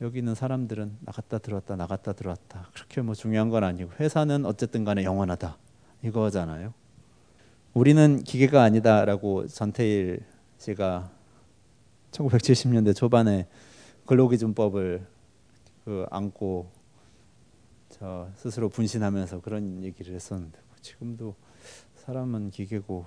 [0.00, 5.04] 여기 있는 사람들은 나갔다 들어왔다 나갔다 들어왔다 그렇게 뭐 중요한 건 아니고 회사는 어쨌든 간에
[5.04, 5.58] 영원하다
[6.02, 6.72] 이거잖아요.
[7.74, 10.24] 우리는 기계가 아니다라고 전태일
[10.56, 11.10] 씨가
[12.12, 13.46] 1970년대 초반에
[14.06, 15.06] 근로기준법을
[15.84, 16.70] 그 안고
[17.90, 21.34] 저 스스로 분신하면서 그런 얘기를 했었는데 뭐 지금도
[22.08, 23.04] 사람은 기계고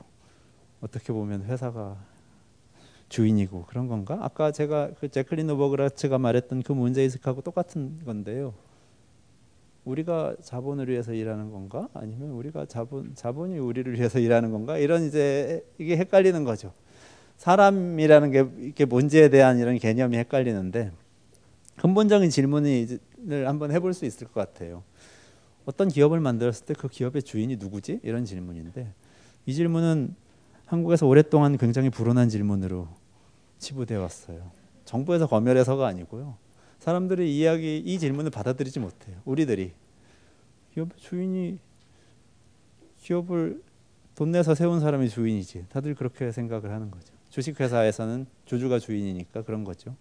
[0.80, 1.98] 어떻게 보면 회사가
[3.10, 4.20] 주인이고 그런 건가?
[4.22, 8.54] 아까 제가 그 제클린 오버그라츠가 말했던 그 문제의식하고 똑같은 건데요.
[9.86, 11.90] 우리가 자본을 위해서 일하는 건가?
[11.96, 14.78] 아니면 우리가 자본 자본이 우리를 위해서 일하는 건가?
[14.78, 16.72] 이런 이제 이게 헷갈리는 거죠.
[17.38, 20.92] 사람이라는 게 이게 뭔지에 대한 이런 개념이 헷갈리는데
[21.78, 23.00] 근본적인 질문을
[23.48, 24.84] 한번 해볼 수 있을 것 같아요.
[25.66, 28.00] 어떤 기업을 만들었을 때 그 기업의 주인이 누구지?
[28.04, 28.94] 이런 질문인데
[29.46, 30.16] 이 질문은
[30.66, 32.88] 한국에서 오랫동안 굉장히 불온한 질문으로
[33.60, 34.52] 치부되어 왔어요.
[34.86, 36.36] 정부에서 검열해서가 아니고요.
[36.80, 39.18] 사람들이 이야기 이 질문을 받아들이지 못해요.
[39.26, 39.74] 우리들이
[40.74, 41.60] 기업 주인이
[43.00, 43.62] 기업을
[44.16, 45.66] 돈 내서 세운 사람이 주인이지.
[45.70, 47.14] 다들 그렇게 생각을 하는 거죠.
[47.30, 49.96] 주식회사에서는 주주가 주인이니까 그런 거죠.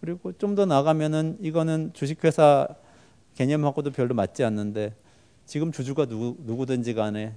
[0.00, 2.68] 그리고 좀 더 나가면은 이거는 주식회사
[3.34, 4.94] 개념하고도 별로 맞지 않는데
[5.46, 7.34] 지금 주주가 누구, 누구든지 간에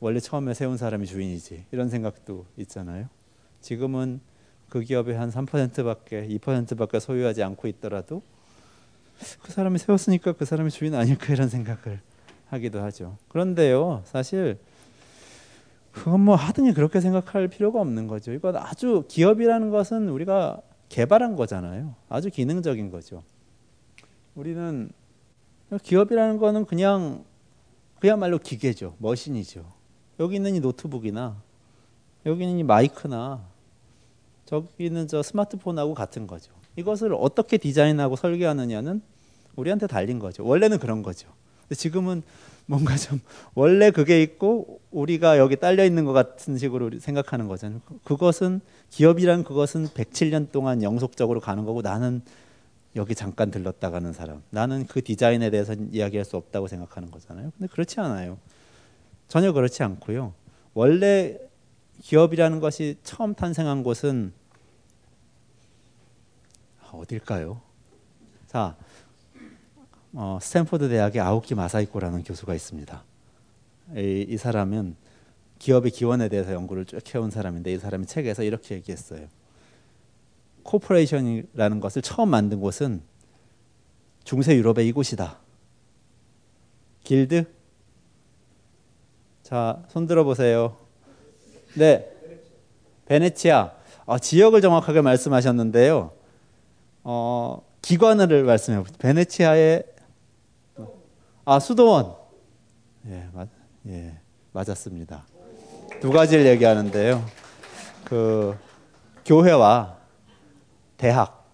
[0.00, 3.08] 원래 처음에 세운 사람이 주인이지 이런 생각도 있잖아요.
[3.60, 4.20] 지금은
[4.68, 8.22] 그 기업의 한 3%밖에 2%밖에 소유하지 않고 있더라도
[9.42, 12.00] 그 사람이 세웠으니까 그 사람이 주인 아닐까 이런 생각을
[12.46, 13.16] 하기도 하죠.
[13.28, 14.58] 그런데요, 사실
[15.90, 18.32] 그건 뭐 하든지 그렇게 생각할 필요가 없는 거죠.
[18.32, 21.94] 이건 아주 기업이라는 것은 우리가 개발한 거잖아요.
[22.08, 23.22] 아주 기능적인 거죠.
[24.34, 24.90] 우리는
[25.76, 27.24] 기업이라는 거는 그냥
[28.00, 28.94] 그야말로 기계죠.
[28.98, 29.64] 머신이죠.
[30.20, 31.36] 여기 있는 이 노트북이나
[32.26, 33.42] 여기 있는 이 마이크나
[34.46, 36.52] 저기 있는 저 스마트폰하고 같은 거죠.
[36.76, 39.02] 이것을 어떻게 디자인하고 설계하느냐는
[39.56, 40.44] 우리한테 달린 거죠.
[40.44, 41.28] 원래는 그런 거죠.
[41.62, 42.22] 근데 지금은
[42.66, 43.20] 뭔가 좀
[43.54, 47.80] 원래 그게 있고 우리가 여기 딸려 있는 것 같은 식으로 생각하는 거잖아요.
[48.04, 52.22] 그것은 기업이란 그것은 107년 동안 영속적으로 가는 거고 나는
[52.96, 54.42] 여기 잠깐 들렀다 가는 사람.
[54.50, 57.52] 나는 그 디자인에 대해서 이야기할 수 없다고 생각하는 거잖아요.
[57.56, 58.38] 근데 그렇지 않아요.
[59.28, 60.34] 전혀 그렇지 않고요.
[60.74, 61.38] 원래
[62.02, 64.32] 기업이라는 것이 처음 탄생한 곳은
[66.92, 67.60] 어딜까요?
[68.46, 68.76] 자,
[70.14, 73.04] 어, 스탠포드 대학의 아오키 마사이코라는 교수가 있습니다.
[73.96, 74.96] 이, 이 사람은
[75.58, 79.26] 기업의 기원에 대해서 연구를 쭉 해온 사람인데 이 사람이 책에서 이렇게 얘기했어요.
[80.68, 83.02] corporation이라는 것을 처음 만든 곳은
[84.24, 85.38] 중세 유럽의 이곳이다.
[87.04, 87.50] 길드?
[89.42, 90.76] 자, 손 들어 보세요.
[91.74, 92.06] 네.
[93.06, 93.72] 베네치아.
[94.04, 96.12] 아, 지역을 정확하게 말씀하셨는데요.
[97.04, 98.96] 어, 기관을 말씀해 보세요.
[98.98, 99.84] 베네치아의
[101.46, 102.14] 아, 수도원.
[103.06, 103.48] 예, 맞,
[103.86, 104.18] 예,
[104.52, 105.24] 맞았습니다.
[106.02, 107.24] 두 가지를 얘기하는데요.
[108.04, 108.54] 그
[109.24, 109.97] 교회와
[110.98, 111.50] 대학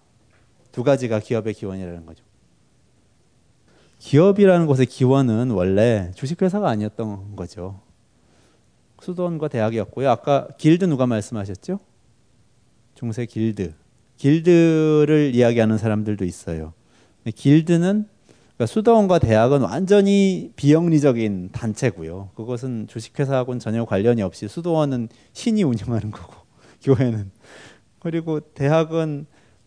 [0.73, 2.25] 두 가지가 기업의 기원이라는 거죠.
[3.99, 7.79] 기업이라는 곳의 기원은 원래 주식회사가 아니었던 거죠.
[9.01, 10.09] 수도원과 대학이었고요.
[10.09, 11.79] 아까 길드 누가 말씀하셨죠?
[12.95, 13.73] 중세 길드.
[14.17, 16.73] 길드를 이야기하는 사람들도 있어요.
[17.33, 18.07] 길드는
[18.55, 22.31] 그러니까 수도원과 대학은 완전히 비영리적인 단체고요.
[22.35, 26.35] 그것은 주식회사하고는 전혀 관련이 없이 수도원은 신이 운영하는 거고
[26.81, 27.31] 교회는
[27.99, 29.25] 그리고 대학은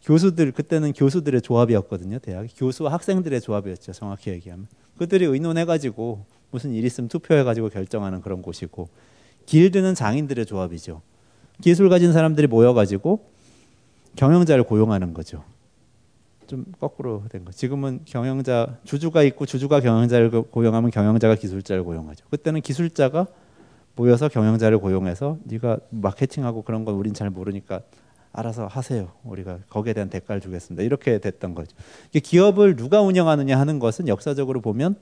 [0.08, 2.18] 교수들 그때는 교수들의 조합이었거든요.
[2.20, 3.92] 대학 교수와 학생들의 조합이었죠.
[3.92, 4.66] 정확히 얘기하면
[4.96, 8.88] 그들이 의논해 가지고 무슨 일 있으면 투표해 가지고 결정하는 그런 곳이고
[9.44, 11.02] 길드는 장인들의 조합이죠.
[11.60, 13.26] 기술 가진 사람들이 모여 가지고
[14.16, 15.44] 경영자를 고용하는 거죠.
[16.46, 17.52] 좀 거꾸로 된 거.
[17.52, 22.24] 지금은 경영자 주주가 있고 주주가 경영자를 고용하면 경영자가 기술자를 고용하죠.
[22.30, 23.26] 그때는 기술자가
[23.94, 27.82] 모여서 경영자를 고용해서 네가 마케팅하고 그런 건 우린 잘 모르니까
[28.32, 29.10] 알아서 하세요.
[29.24, 30.82] 우리가 거기에 대한 대가를 주겠습니다.
[30.82, 31.76] 이렇게 됐던 거죠.
[32.12, 34.96] 기업을 누가 운영하느냐 하는 것은 역사적으로 보면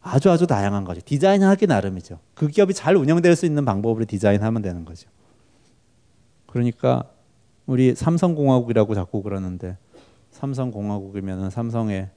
[0.00, 1.00] 아주 아주 다양한 거죠.
[1.04, 2.18] 디자인하기 나름이죠.
[2.34, 5.08] 그 기업이 잘 운영될 수 있는 방법으로 디자인하면 되는 거죠.
[6.46, 7.04] 그러니까
[7.66, 9.76] 우리 삼성공화국이라고 자꾸 그러는데
[10.30, 12.08] 삼성공화국이면은 삼성의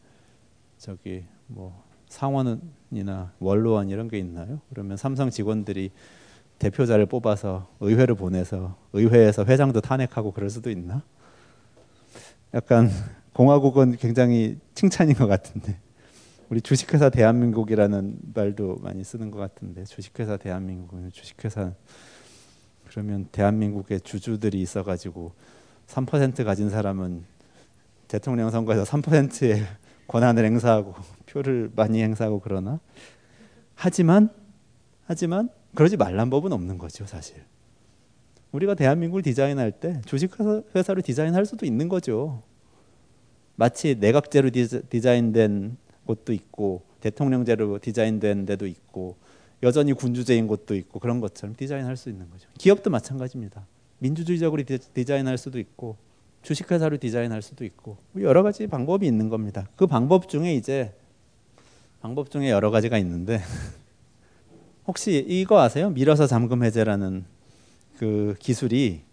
[0.78, 4.60] 저기 뭐 상원이나 원로원 이런 게 있나요?
[4.70, 5.91] 그러면 삼성 직원들이
[6.62, 11.02] 대표자를 뽑아서 의회를 보내서 의회에서 회장도 탄핵하고 그럴 수도 있나?
[12.54, 12.89] 약간
[13.34, 15.80] 공화국은 굉장히 칭찬인 것 같은데.
[16.50, 19.86] 우리 주식회사 대한민국이라는 말도 많이 쓰는 것 같은데.
[19.86, 21.74] 주식회사 대한민국은 주식회사.
[22.88, 25.32] 그러면 대한민국에 주주들이 있어가지고
[25.88, 27.24] 3% 가진 사람은
[28.08, 29.65] 대통령 선거에서 3%의
[30.08, 30.93] 권한을 행사하고
[31.26, 32.80] 표를 많이 행사하고 그러나?
[33.74, 34.30] 하지만
[35.08, 37.44] 하지만 그러지 말란 법은 없는 거죠 사실.
[38.52, 42.44] 우리가 대한민국을 디자인할 때 주식회사로 디자인할 수도 있는 거죠.
[43.56, 49.16] 마치 내각제로 디자인된 곳도 있고 대통령제로 디자인된 데도 있고
[49.64, 52.50] 여전히 군주제인 곳도 있고 그런 것처럼 디자인할 수 있는 거죠.
[52.58, 53.66] 기업도 마찬가지입니다.
[54.00, 55.98] 민주주의적으로 디자인할 수도 있고
[56.42, 59.70] 주식회사로 디자인할 수도 있고 여러 가지 방법이 있는 겁니다.
[59.76, 60.94] 그 방법 중에 이제
[62.02, 63.42] 방법 중에 여러 가지가 있는데
[64.91, 65.89] 혹시 이거 아세요?
[65.89, 67.23] 밀어서 잠금 해제라는
[67.97, 69.04] 그 기술이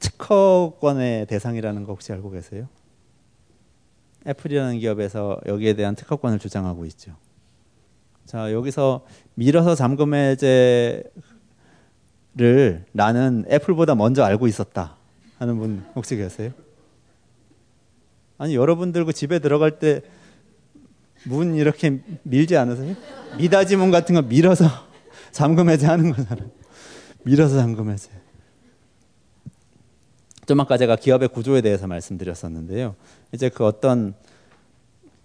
[0.00, 2.66] 특허권의 대상이라는 거 혹시 알고 계세요?
[4.26, 7.14] 애플이라는 기업에서 여기에 대한 특허권을 주장하고 있죠.
[8.26, 9.06] 자, 여기서
[9.36, 11.04] 밀어서 잠금 해제를
[12.90, 14.96] 나는 애플보다 먼저 알고 있었다
[15.38, 16.50] 하는 분 혹시 계세요?
[18.38, 20.00] 아니, 여러분들 그 집에 들어갈 때
[21.24, 22.96] 문 이렇게 밀지 않으세요?
[23.38, 24.64] 미닫이 문 같은 거 밀어서
[25.32, 26.50] 잠금 해제하는 거잖아요.
[27.24, 28.10] 밀어서 잠금 해제.
[30.46, 32.94] 좀 아까 제가 기업의 구조에 대해서 말씀드렸었는데요.
[33.32, 34.14] 이제 그 어떤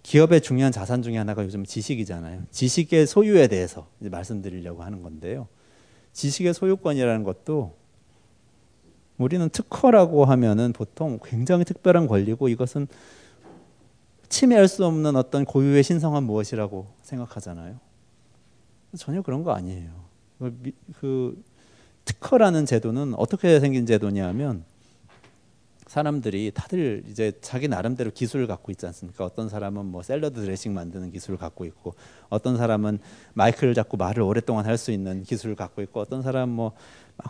[0.02, 2.44] 기업의 중요한 자산 중에 하나가 요즘 지식이잖아요.
[2.50, 5.48] 지식의 소유에 대해서 말씀드리려고 하는 건데요.
[6.12, 7.76] 지식의 소유권이라는 것도
[9.18, 12.86] 우리는 특허라고 하면은 보통 굉장히 특별한 권리고 이것은
[14.28, 17.87] 침해할 수 없는 어떤 고유의 신성한 무엇이라고 생각하잖아요.
[18.96, 19.90] 전혀 그런 거 아니에요.
[20.38, 21.42] 그, 그
[22.04, 24.64] 특허라는 제도는 어떻게 생긴 제도냐면
[25.86, 29.24] 사람들이 다들 이제 자기 나름대로 기술을 갖고 있지 않습니까?
[29.24, 31.94] 어떤 사람은 뭐 샐러드 드레싱 만드는 기술을 갖고 있고,
[32.28, 32.98] 어떤 사람은
[33.32, 36.72] 마이크를 잡고 말을 오랫동안 할 수 있는 기술을 갖고 있고, 어떤 사람은 뭐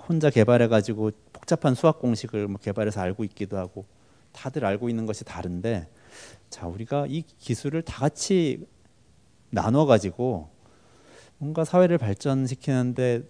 [0.08, 3.86] 혼자 개발해 가지고 복잡한 수학 공식을 뭐 개발해서 알고 있기도 하고,
[4.32, 5.88] 다들 알고 있는 것이 다른데,
[6.50, 8.66] 자 우리가 이 기술을 다 같이
[9.50, 10.50] 나눠 가지고
[11.38, 13.22] 뭔가 사회를 발전시키는데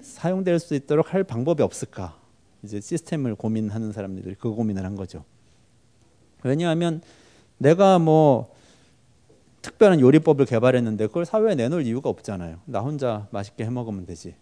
[0.00, 2.16] 사용될 수 있도록 할 방법이 없을까?
[2.62, 5.24] 이제 시스템을 고민하는 사람들이 그 고민을 한 거죠.
[6.42, 7.02] 왜냐하면
[7.58, 8.54] 내가 뭐
[9.62, 12.60] 특별한 요리법을 개발했는데 그걸 사회에 내놓을 이유가 없잖아요.
[12.64, 14.34] 나 혼자 맛있게 해 먹으면 되지.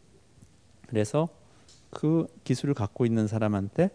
[0.86, 1.28] 그래서
[1.90, 3.90] 그 기술을 갖고 있는 사람한테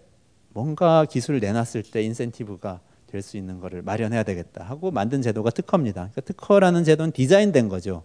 [0.50, 6.10] 뭔가 기술을 내놨을 때 인센티브가 될 수 있는 거를 마련해야 되겠다 하고 만든 제도가 특허입니다.
[6.12, 8.04] 그러니까 특허라는 제도는 디자인된 거죠.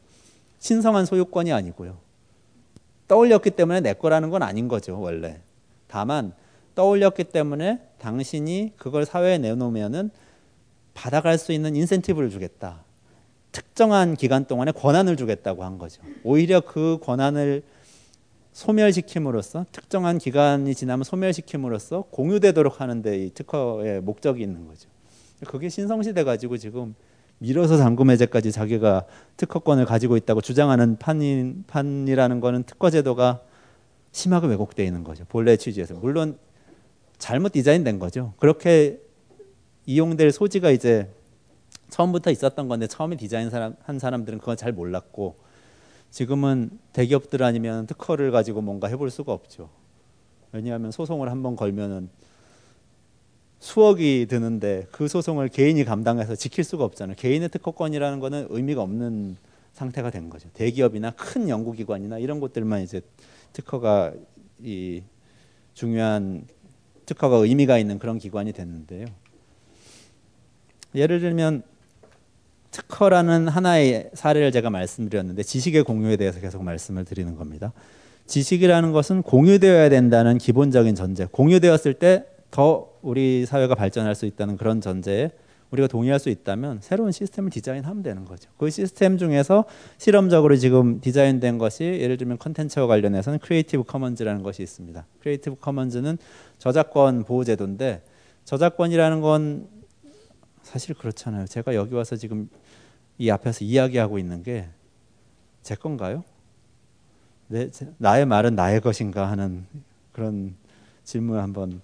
[0.59, 1.99] 신성한 소유권이 아니고요.
[3.09, 5.40] 떠올렸기 때문에 내 거라는 건 아닌 거죠, 원래.
[5.87, 6.33] 다만
[6.75, 10.11] 떠올렸기 때문에 당신이 그걸 사회에 내놓으면은
[10.95, 12.85] 받아갈 수 있는 인센티브를 주겠다.
[13.53, 16.03] 특정한 기간 동안에 권한을 주겠다고 한 거죠.
[16.25, 17.62] 오히려 그 권한을
[18.53, 24.88] 소멸시킴으로써 특정한 기간이 지나면 소멸시킴으로써 공유되도록 하는데 이 특허의 목적이 있는 거죠.
[25.47, 26.95] 그게 신성시대 가지고 지금
[27.38, 29.05] 밀어서 잔금 해제까지 자기가
[29.37, 33.42] 특허권을 가지고 있다고 주장하는 판인, 판이라는 거는 특허 제도가
[34.12, 35.25] 심하게 왜곡되어 있는 거죠.
[35.29, 35.94] 본래 취지에서.
[35.94, 36.38] 물론
[37.18, 38.33] 잘못 디자인된 거죠.
[38.38, 39.01] 그렇게
[39.85, 41.11] 이용될 소지가 이제
[41.90, 45.37] 처음부터 있었던 건데 처음에 디자인 사람, 한 사람들은 그건 잘 몰랐고
[46.11, 49.68] 지금은 대기업들 아니면 특허를 가지고 뭔가 해볼 수가 없죠.
[50.53, 52.09] 왜냐하면 소송을 한번 걸면은
[53.66, 57.16] 수억이 드는데 그 소송을 개인이 감당해서 지킬 수가 없잖아요.
[57.16, 59.37] 개인의 특허권이라는 거는 의미가 없는
[59.72, 60.48] 상태가 된 거죠.
[60.55, 63.00] 대기업이나 큰 연구기관이나 이런 곳들만 이제
[63.52, 64.12] 특허가
[64.62, 65.02] 이
[65.74, 66.46] 중요한
[67.07, 69.07] 특허가 의미가 있는 그런 기관이 됐는데요.
[70.94, 71.64] 예를 들면
[72.70, 77.72] 특허라는 하나의 사례를 제가 말씀드렸는데 지식의 공유에 대해서 계속 말씀을 드리는 겁니다.
[78.26, 81.26] 지식이라는 것은 공유되어야 된다는 기본적인 전제.
[81.26, 85.31] 공유되었을 때 더 우리 사회가 발전할 수 있다는 그런 전제에
[85.71, 88.51] 우리가 동의할 수 있다면 새로운 시스템을 디자인하면 되는 거죠.
[88.57, 89.64] 그 시스템 중에서
[89.99, 95.07] 실험적으로 지금 디자인된 것이 예를 들면 컨텐츠와 관련해서는 Creative Commons라는 것이 있습니다.
[95.20, 96.18] Creative Commons는
[96.59, 98.03] 저작권 보호 제도인데
[98.45, 99.69] 저작권이라는 건
[100.62, 101.47] 사실 그렇잖아요.
[101.47, 102.49] 제가 여기 와서 지금
[103.19, 104.69] 이 앞에서 이야기하고 있는 게
[105.66, 106.23] 제 건가요?
[107.49, 109.66] 내, 나의 말은 나의 것인가 하는
[110.12, 110.55] 그런
[111.03, 111.81] 질문을 한번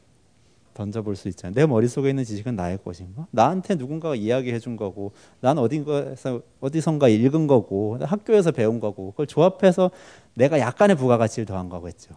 [0.75, 1.55] 던져볼 수 있잖아요.
[1.55, 3.27] 내 머릿속에 있는 지식은 나의 것인가?
[3.31, 9.91] 나한테 누군가가 이야기해 준 거고, 난 어딘가에서, 어디선가 읽은 거고, 학교에서 배운 거고, 그걸 조합해서
[10.35, 12.15] 내가 약간의 부가가치를 더한 거겠죠.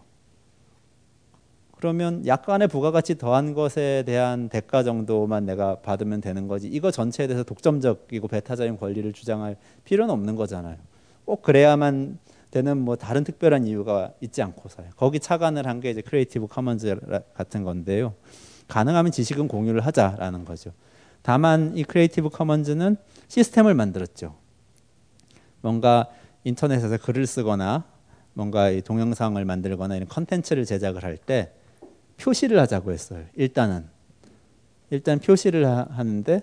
[1.76, 6.68] 그러면 약간의 부가가치 더한 것에 대한 대가 정도만 내가 받으면 되는 거지.
[6.68, 10.76] 이거 전체에 대해서 독점적이고 배타적인 권리를 주장할 필요는 없는 거잖아요.
[11.26, 12.18] 꼭 그래야만
[12.50, 14.88] 되는 뭐 다른 특별한 이유가 있지 않고서요.
[14.96, 16.96] 거기 착안을 한 게 이제 Creative Commons
[17.34, 18.14] 같은 건데요.
[18.68, 20.72] 가능하면 지식은 공유를 하자라는 거죠.
[21.22, 22.96] 다만 이 Creative Commons는
[23.28, 24.34] 시스템을 만들었죠.
[25.60, 26.08] 뭔가
[26.44, 27.84] 인터넷에서 글을 쓰거나
[28.32, 31.52] 뭔가 이 동영상을 만들거나 이런 컨텐츠를 제작을 할 때
[32.18, 33.24] 표시를 하자고 했어요.
[33.34, 33.86] 일단은
[34.90, 36.40] 일단 표시를 하, 하는데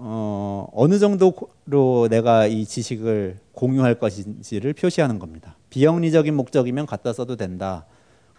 [0.00, 5.56] 어, 어느 정도로 내가 이 지식을 공유할 것인지를 표시하는 겁니다.
[5.70, 7.84] 비영리적인 목적이면 갖다 써도 된다.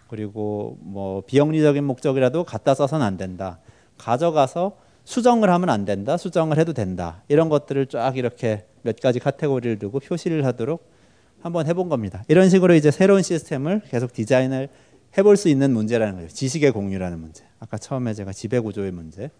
[0.08, 3.58] 그리고 뭐 비영리적인 목적이라도 갖다 써서는 안 된다.
[3.98, 6.16] 가져가서 수정을 하면 안 된다.
[6.16, 7.22] 수정을 해도 된다.
[7.28, 10.82] 이런 것들을 쫙 이렇게 몇 가지 카테고리를 두고 표시를 하도록
[11.42, 12.24] 한번 해본 겁니다.
[12.28, 14.68] 이런 식으로 이제 새로운 시스템을 계속 디자인을
[15.18, 16.28] 해볼 수 있는 문제라는 거예요.
[16.28, 17.44] 지식의 공유라는 문제.
[17.58, 19.30] 아까 처음에 제가 지배구조의 문제,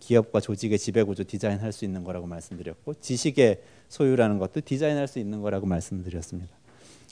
[0.00, 5.66] 기업과 조직의 지배구조 디자인할 수 있는 거라고 말씀드렸고, 지식의 소유라는 것도 디자인할 수 있는 거라고
[5.66, 6.56] 말씀드렸습니다.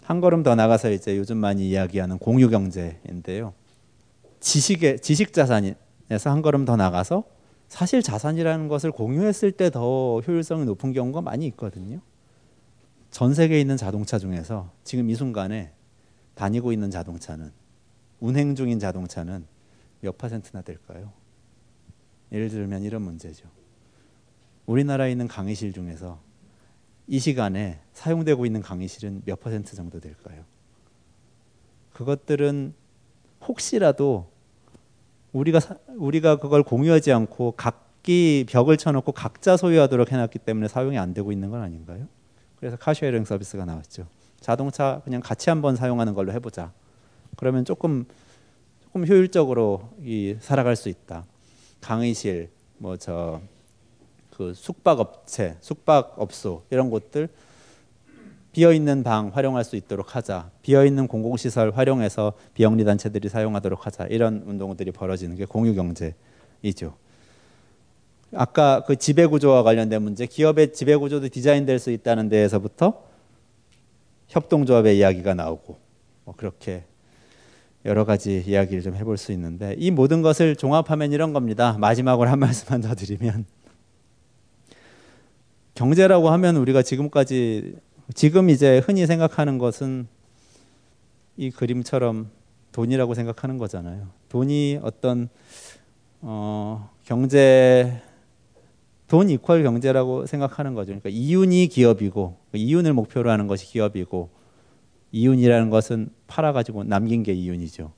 [0.05, 3.55] 한 걸음 더 나가서 이제 요즘 많이 이야기하는 공유 경제인데요.
[4.41, 5.77] 지식의 지식 자산에서
[6.27, 7.25] 한 걸음 더 나가서
[7.69, 12.01] 사실 자산이라는 것을 공유했을 때 더 효율성이 높은 경우가 많이 있거든요.
[13.11, 15.73] 전 세계에 있는 자동차 중에서 지금 이 순간에
[16.35, 17.51] 다니고 있는 자동차는
[18.21, 19.47] 운행 중인 자동차는
[20.03, 21.13] 몇 퍼센트나 될까요?
[22.33, 23.49] 예를 들면 이런 문제죠.
[24.67, 26.19] 우리나라에 있는 강의실 중에서
[27.07, 30.45] 이 시간에 사용되고 있는 강의실은 몇 퍼센트 정도 될까요?
[31.93, 32.75] 그것들은
[33.47, 34.29] 혹시라도
[35.33, 35.61] 우리가
[35.97, 41.51] 우리가 그걸 공유하지 않고 각기 벽을 쳐놓고 각자 소유하도록 해놨기 때문에 사용이 안 되고 있는
[41.51, 42.09] 건 아닌가요?
[42.59, 44.09] 그래서 car sharing 서비스가 나왔죠.
[44.41, 46.73] 자동차 그냥 같이 한번 사용하는 걸로 해보자.
[47.37, 48.07] 그러면 조금
[48.83, 51.25] 조금 효율적으로 이 살아갈 수 있다.
[51.87, 53.41] 강의실 뭐 저
[54.37, 57.29] 그 숙박업체, 숙박업소 이런 곳들
[58.53, 60.51] 비어 있는 방 활용할 수 있도록 하자.
[60.61, 64.07] 비어 있는 공공시설 활용해서 비영리 단체들이 사용하도록 하자.
[64.07, 66.97] 이런 운동들이 벌어지는 게 공유 경제이죠.
[68.35, 73.05] 아까 그 지배 구조와 관련된 문제, 기업의 지배 구조도 디자인될 수 있다는 데에서부터
[74.29, 75.79] 협동조합의 이야기가 나오고
[76.25, 76.85] 뭐 그렇게
[77.87, 81.77] 여러 가지 이야기를 좀 해볼 수 있는데 이 모든 것을 종합하면 이런 겁니다.
[81.79, 83.47] 마지막으로 한 말씀만 더 드리면
[85.75, 87.77] 경제라고 하면 우리가 지금까지
[88.13, 90.09] 지금 이제 흔히 생각하는 것은
[91.37, 92.31] 이 그림처럼
[92.73, 94.09] 돈이라고 생각하는 거잖아요.
[94.31, 95.29] 돈이 어떤
[96.23, 98.03] 어, 경제
[99.07, 100.87] 돈 이퀄 경제라고 생각하는 거죠.
[100.89, 104.36] 그러니까 이윤이 기업이고 이윤을 목표로 하는 것이 기업이고
[105.13, 107.93] 이윤이라는 것은 팔아가지고 남긴 게 이윤이죠.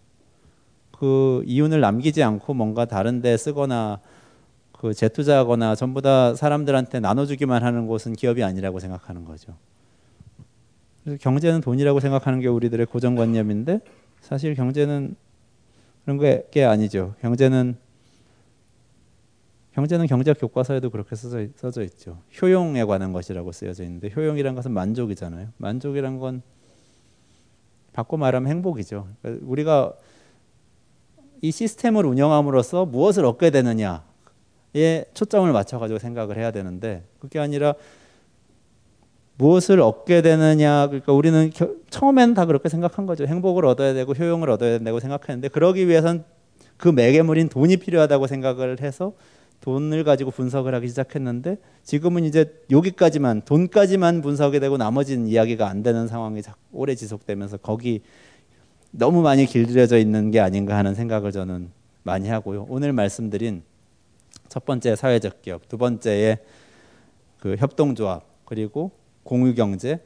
[0.93, 4.01] 그 이윤을 남기지 않고 뭔가 다른 데 쓰거나
[4.73, 9.57] 그 재투자하거나 전부 다 사람들한테 나눠주기만 하는 곳은 기업이 아니라고 생각하는 거죠.
[11.03, 13.81] 그래서 경제는 돈이라고 생각하는 게 우리들의 고정관념인데
[14.21, 15.17] 사실 경제는
[16.05, 16.19] 그런
[16.51, 17.15] 게 아니죠.
[17.21, 17.77] 경제는
[19.73, 22.19] 경제는 경제학 교과서에도 그렇게 써져, 써져 있죠.
[22.43, 25.49] 효용에 관한 것이라고 쓰여져 있는데 효용이란 것은 만족이잖아요.
[25.57, 26.43] 만족이란 건
[27.99, 29.09] 바꿔 말하면 행복이죠.
[29.43, 29.93] 우리가
[31.43, 33.99] 이 시스템을 운영함으로써 무엇을 얻게 되느냐에
[35.15, 37.75] 초점을 맞춰가지고 생각을 해야 되는데 그게 아니라
[39.37, 43.27] 무엇을 얻게 되느냐 그러니까 우리는 겨, 처음에는 다 그렇게 생각한 거죠.
[43.27, 46.23] 행복을 얻어야 되고 효용을 얻어야 된다고 생각했는데 그러기 위해선
[46.77, 49.13] 그 매개물인 돈이 필요하다고 생각을 해서
[49.61, 56.07] 돈을 가지고 분석을 하기 시작했는데 지금은 이제 여기까지만 돈까지만 분석이 되고 나머지는 이야기가 안 되는
[56.07, 56.41] 상황이
[56.73, 58.03] 오래 지속되면서 거기
[58.91, 61.71] 너무 많이 길들여져 있는 게 아닌가 하는 생각을 저는
[62.03, 62.67] 많이 하고요.
[62.69, 63.63] 오늘 말씀드린
[64.49, 66.39] 첫 번째 사회적 기업, 두 번째의
[67.39, 68.93] 그 협동조합, 그리고
[69.25, 70.01] 공유 경제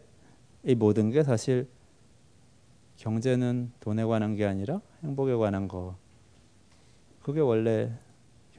[0.64, 1.68] 이 모든 게 사실
[2.96, 5.96] 경제는 돈에 관한 게 아니라 행복에 관한 거.
[7.22, 7.92] 그게 원래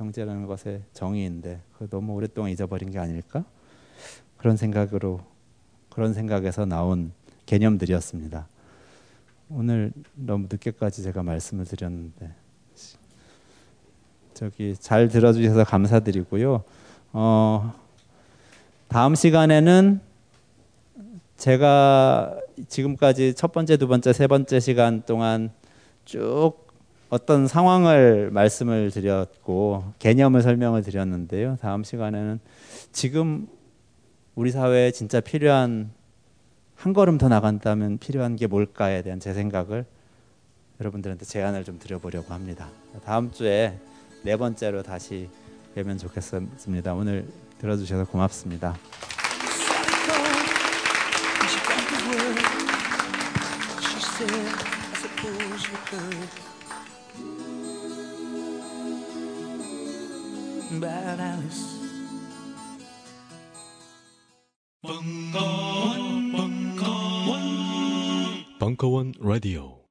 [0.03, 3.45] 경제라는 것의 정의인데 그 너무 오랫동안 잊어버린 게 아닐까?
[4.37, 5.21] 그런 생각으로
[5.89, 7.13] 그런 생각에서 나온
[7.45, 8.47] 개념들이었습니다.
[9.49, 12.33] 오늘 너무 늦게까지 제가 말씀을 드렸는데
[14.33, 16.63] 저기 잘 들어주셔서 감사드리고요.
[17.13, 17.73] 어,
[18.89, 20.01] 다음 시간에는
[21.37, 25.51] 제가 지금까지 첫 번째, 두 번째, 세 번째 시간 동안
[26.03, 26.62] 쭉
[27.13, 31.59] 어떤 상황을 말씀을 드렸고 개념을 설명을 드렸는데요.
[31.61, 32.39] 다음 시간에는
[32.91, 33.47] 지금
[34.33, 35.91] 우리 사회에 진짜 필요한
[36.73, 39.85] 한 걸음 더 나간다면 필요한 게 뭘까에 대한 제 생각을
[40.79, 42.69] 여러분들한테 제안을 좀 드려보려고 합니다.
[43.05, 43.77] 다음 주에
[44.23, 45.29] 네 번째로 다시
[45.75, 46.95] 뵈면 좋겠습니다.
[46.95, 47.27] 오늘
[47.59, 48.75] 들어주셔서 고맙습니다.
[60.79, 61.83] Bad Alice.
[68.59, 69.82] 벙커원 라디오